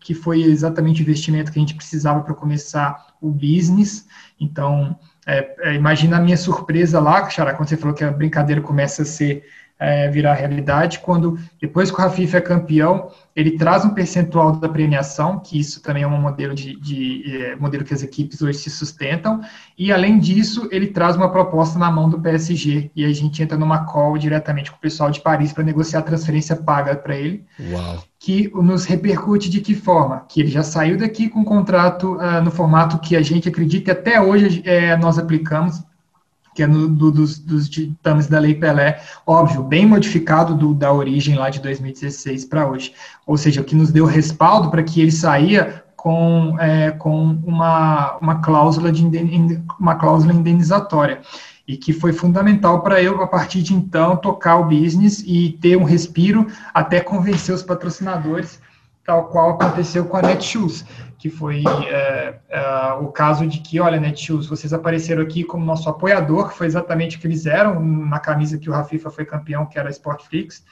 [0.00, 4.06] que foi exatamente o investimento que a gente precisava para começar o business.
[4.38, 8.60] Então, é, é, imagina a minha surpresa lá, Xará, quando você falou que a brincadeira
[8.60, 9.44] começa a ser
[9.78, 14.68] é, virar realidade, quando depois que o Rafif é campeão, ele traz um percentual da
[14.68, 18.58] premiação, que isso também é um modelo de, de é, modelo que as equipes hoje
[18.58, 19.40] se sustentam,
[19.76, 23.58] e além disso, ele traz uma proposta na mão do PSG, e a gente entra
[23.58, 27.44] numa call diretamente com o pessoal de Paris para negociar a transferência paga para ele,
[27.72, 28.04] Uau.
[28.20, 30.24] que nos repercute de que forma?
[30.28, 33.90] Que ele já saiu daqui com um contrato uh, no formato que a gente acredita
[33.90, 35.82] e até hoje é, nós aplicamos,
[36.54, 40.92] que é no, do, dos, dos ditames da Lei Pelé, óbvio, bem modificado do, da
[40.92, 42.92] origem lá de 2016 para hoje.
[43.26, 48.16] Ou seja, o que nos deu respaldo para que ele saía com, é, com uma,
[48.18, 49.06] uma, cláusula de
[49.78, 51.20] uma cláusula indenizatória.
[51.66, 55.76] e que foi fundamental para eu, a partir de então, tocar o business e ter
[55.76, 58.60] um respiro até convencer os patrocinadores,
[59.04, 60.84] tal qual aconteceu com a Netshoes,
[61.18, 65.88] que foi é, é, o caso de que, olha, Netshoes, vocês apareceram aqui como nosso
[65.88, 69.66] apoiador, que foi exatamente o que eles eram na camisa que o Rafifa foi campeão,
[69.66, 70.64] que era a Sportflix,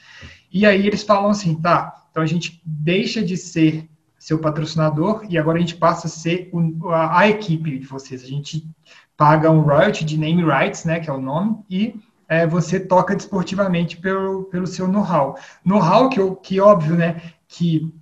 [0.52, 3.88] e aí eles falam assim, tá, então a gente deixa de ser
[4.18, 6.50] seu patrocinador e agora a gente passa a ser
[6.90, 8.22] a, a, equipe de vocês.
[8.22, 8.68] A gente
[9.16, 11.94] paga um royalty de name rights, né, que é o nome, e
[12.28, 15.36] é, você toca desportivamente pelo, pelo seu know-how.
[15.64, 17.92] Know-how que, que óbvio, né, que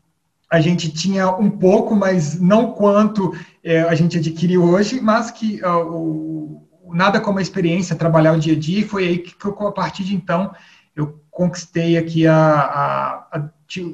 [0.51, 5.63] a gente tinha um pouco, mas não quanto é, a gente adquiriu hoje, mas que
[5.63, 9.45] uh, o, nada como a experiência, trabalhar o dia a dia, foi aí que, que
[9.45, 10.55] eu, a partir de então,
[10.97, 13.49] eu conquistei aqui a, a, a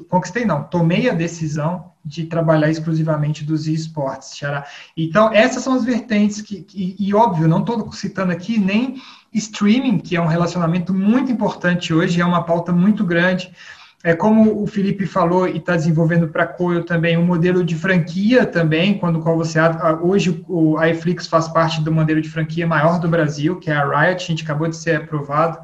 [0.07, 4.65] conquistei não, tomei a decisão de trabalhar exclusivamente dos esportes, Xará.
[4.95, 9.01] Então, essas são as vertentes que, que e óbvio, não estou citando aqui nem
[9.33, 13.51] streaming, que é um relacionamento muito importante hoje, é uma pauta muito grande,
[14.05, 17.73] é como o Felipe falou e está desenvolvendo para a Coil também um modelo de
[17.73, 19.57] franquia também, quando qual você
[19.99, 23.73] hoje o a iFlix faz parte do modelo de franquia maior do Brasil, que é
[23.73, 25.57] a Riot, a gente acabou de ser aprovado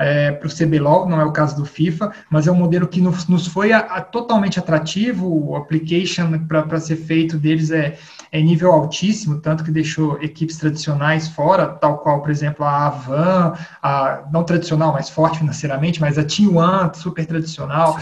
[0.00, 3.02] é, para o CBLOL, não é o caso do FIFA, mas é um modelo que
[3.02, 7.98] nos, nos foi a, a, totalmente atrativo, o application para ser feito deles é,
[8.32, 13.52] é nível altíssimo, tanto que deixou equipes tradicionais fora, tal qual, por exemplo, a Avan,
[13.82, 17.98] a, não tradicional, mas forte financeiramente, mas a T1, super tradicional,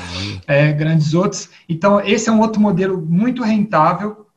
[0.47, 1.51] é, grandes outros.
[1.69, 4.29] Então, esse é um outro modelo muito rentável,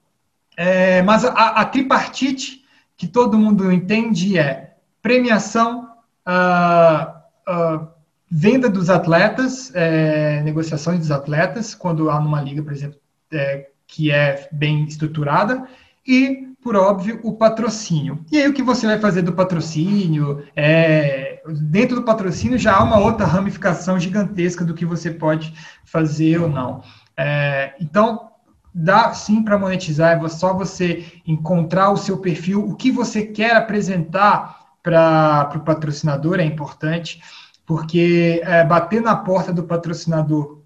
[0.58, 2.62] é, mas a, a tripartite
[2.98, 5.90] que todo mundo entende é premiação,
[6.28, 7.88] uh, uh,
[8.32, 12.98] venda dos atletas, é, negociações dos atletas, quando há numa liga, por exemplo,
[13.34, 15.68] é, que é bem estruturada,
[16.08, 18.24] e, por óbvio, o patrocínio.
[18.32, 20.46] E aí, o que você vai fazer do patrocínio?
[20.56, 26.40] É, dentro do patrocínio já há uma outra ramificação gigantesca do que você pode fazer
[26.40, 26.82] ou não.
[27.18, 28.30] É, então,
[28.74, 33.56] dá sim para monetizar, é só você encontrar o seu perfil, o que você quer
[33.58, 37.22] apresentar para o patrocinador é importante,
[37.66, 40.62] porque é, bater na porta do patrocinador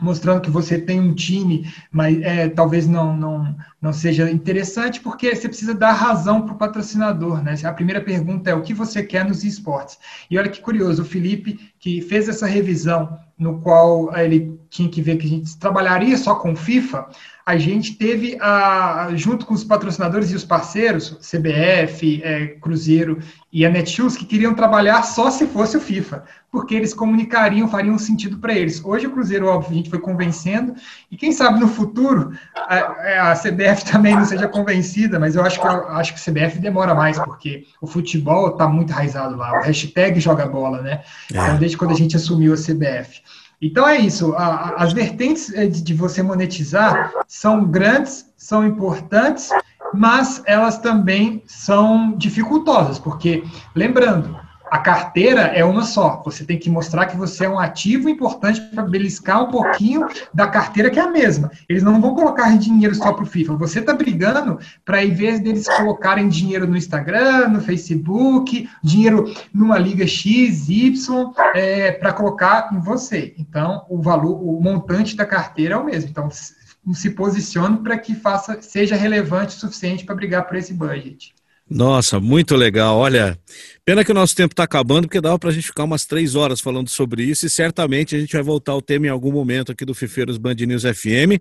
[0.00, 5.34] mostrando que você tem um time, mas é, talvez não, não, não seja interessante, porque
[5.34, 7.42] você precisa dar razão para o patrocinador.
[7.42, 7.54] Né?
[7.64, 9.98] A primeira pergunta é o que você quer nos esportes.
[10.30, 15.00] E olha que curioso, o Felipe, que fez essa revisão, no qual ele tinha que
[15.00, 17.06] ver que a gente trabalharia só com FIFA,
[17.48, 23.20] a gente teve, a, junto com os patrocinadores e os parceiros, CBF, é, Cruzeiro
[23.50, 27.96] e a Netshoes, que queriam trabalhar só se fosse o FIFA, porque eles comunicariam, fariam
[27.96, 28.84] sentido para eles.
[28.84, 30.74] Hoje o Cruzeiro, óbvio, a gente foi convencendo,
[31.10, 35.42] e quem sabe no futuro a, é, a CBF também não seja convencida, mas eu
[35.42, 39.36] acho que, eu acho que a CBF demora mais, porque o futebol está muito raizado
[39.36, 41.00] lá, o hashtag joga bola, né?
[41.32, 41.38] É.
[41.38, 43.22] Então, desde quando a gente assumiu a CBF.
[43.60, 44.34] Então é isso.
[44.36, 49.50] as vertentes eh, de você monetizar são grandes, são importantes,
[49.92, 53.42] mas elas também são dificultosas, porque
[53.74, 54.38] lembrando,
[54.70, 56.22] a carteira é uma só.
[56.24, 60.46] Você tem que mostrar que você é um ativo importante para beliscar um pouquinho da
[60.46, 61.50] carteira que é a mesma.
[61.68, 63.56] Eles não vão colocar dinheiro só para o FIFA.
[63.56, 69.78] Você está brigando para, em vez deles colocarem dinheiro no Instagram, no Facebook, dinheiro numa
[69.78, 73.34] liga X, Y, é, para colocar em você.
[73.38, 76.10] Então, o valor, o montante da carteira é o mesmo.
[76.10, 81.34] Então, se posicione para que faça, seja relevante o suficiente para brigar por esse budget.
[81.70, 82.96] Nossa, muito legal.
[82.96, 83.38] Olha,
[83.84, 86.34] pena que o nosso tempo está acabando, porque dava para a gente ficar umas três
[86.34, 89.70] horas falando sobre isso e certamente a gente vai voltar ao tema em algum momento
[89.70, 91.36] aqui do Fifeiros Band News FM.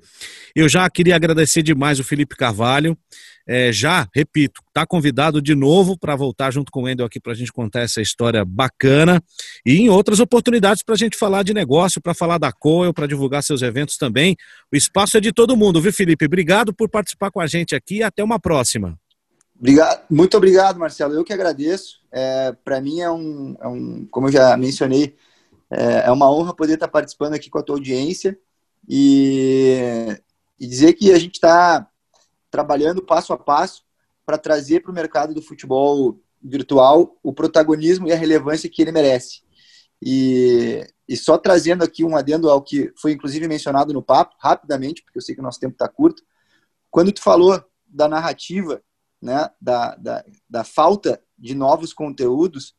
[0.53, 2.97] Eu já queria agradecer demais o Felipe Carvalho.
[3.47, 7.31] É, já, repito, está convidado de novo para voltar junto com o Wendel aqui para
[7.31, 9.23] a gente contar essa história bacana
[9.65, 13.07] e em outras oportunidades para a gente falar de negócio, para falar da Coel, para
[13.07, 14.35] divulgar seus eventos também.
[14.69, 16.25] O espaço é de todo mundo, viu, Felipe?
[16.25, 18.99] Obrigado por participar com a gente aqui e até uma próxima.
[19.59, 21.13] Obrigado, muito obrigado, Marcelo.
[21.13, 21.99] Eu que agradeço.
[22.11, 25.15] É, Para mim é um, é um, como eu já mencionei,
[25.69, 28.39] é, é, uma honra poder estar participando aqui com a tua audiência
[28.87, 30.15] e,
[30.59, 31.89] e dizer que a gente está
[32.51, 33.83] trabalhando passo a passo
[34.25, 38.91] para trazer para o mercado do futebol virtual o protagonismo e a relevância que ele
[38.91, 39.41] merece.
[39.99, 45.01] E, e só trazendo aqui um adendo ao que foi inclusive mencionado no papo, rapidamente,
[45.01, 46.21] porque eu sei que o nosso tempo está curto.
[46.91, 48.81] Quando tu falou da narrativa
[49.21, 52.75] né, da, da, da falta de novos conteúdos,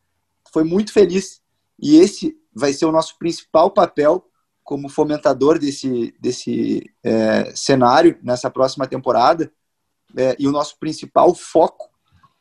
[0.53, 1.41] foi muito feliz.
[1.79, 4.25] E esse vai ser o nosso principal papel
[4.65, 9.51] como fomentador desse, desse é, cenário nessa próxima temporada
[10.17, 11.89] é, e o nosso principal foco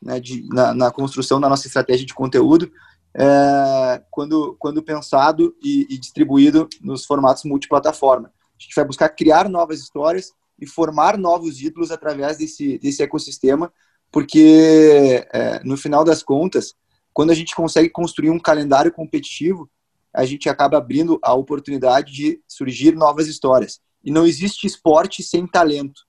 [0.00, 2.70] né, de, na, na, construção da nossa estratégia de conteúdo,
[3.14, 8.28] é, quando, quando pensado e, e, distribuído nos formatos multiplataforma.
[8.28, 13.72] A gente vai buscar criar novas histórias e formar novos ídolos através desse, desse ecossistema,
[14.10, 16.74] porque é, no final das contas,
[17.12, 19.68] quando a gente consegue construir um calendário competitivo,
[20.14, 23.80] a gente acaba abrindo a oportunidade de surgir novas histórias.
[24.02, 26.02] E não existe esporte sem talento.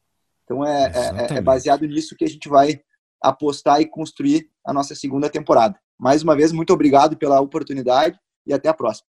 [0.43, 0.91] Então é,
[1.32, 2.80] é, é, baseado nisso que a gente vai
[3.22, 5.78] apostar e construir a nossa segunda temporada.
[5.97, 9.08] Mais uma vez, muito obrigado pela oportunidade e até a próxima.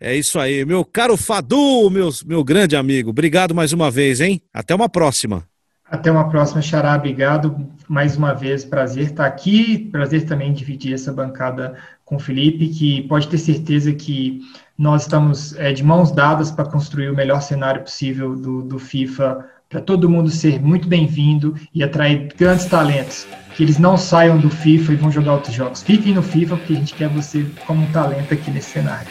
[0.00, 3.10] É isso aí, meu caro Fadu, meu, meu grande amigo.
[3.10, 4.42] Obrigado mais uma vez, hein?
[4.52, 5.47] Até uma próxima.
[5.90, 6.94] Até uma próxima, Xará.
[6.94, 8.64] Obrigado mais uma vez.
[8.64, 9.88] Prazer estar aqui.
[9.90, 14.40] Prazer também dividir essa bancada com o Felipe, que pode ter certeza que
[14.76, 19.44] nós estamos é, de mãos dadas para construir o melhor cenário possível do, do FIFA,
[19.68, 23.26] para todo mundo ser muito bem-vindo e atrair grandes talentos.
[23.54, 25.82] Que eles não saiam do FIFA e vão jogar outros jogos.
[25.82, 29.08] Fiquem no FIFA, porque a gente quer você como um talento aqui nesse cenário.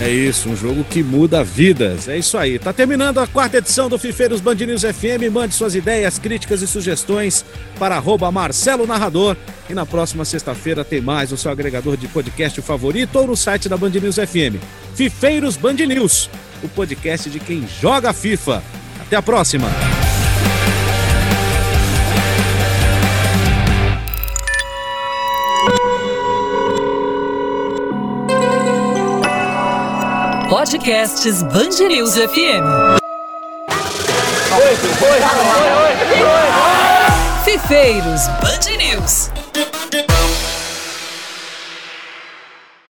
[0.00, 2.06] É isso, um jogo que muda vidas.
[2.06, 2.58] É isso aí.
[2.58, 5.32] Tá terminando a quarta edição do Fifeiros Band News FM.
[5.32, 7.44] Mande suas ideias, críticas e sugestões
[7.78, 9.36] para arroba Marcelo Narrador.
[9.68, 13.68] E na próxima sexta-feira tem mais no seu agregador de podcast favorito ou no site
[13.68, 14.62] da Band News FM.
[14.94, 16.30] Fifeiros Band News,
[16.62, 18.62] o podcast de quem joga FIFA.
[19.08, 19.68] Até a próxima!
[30.50, 31.42] Podcasts
[31.80, 32.66] News FM.
[34.52, 36.46] Oi, oi, oi, oi, oi,
[37.44, 39.37] Fifeiros Band News.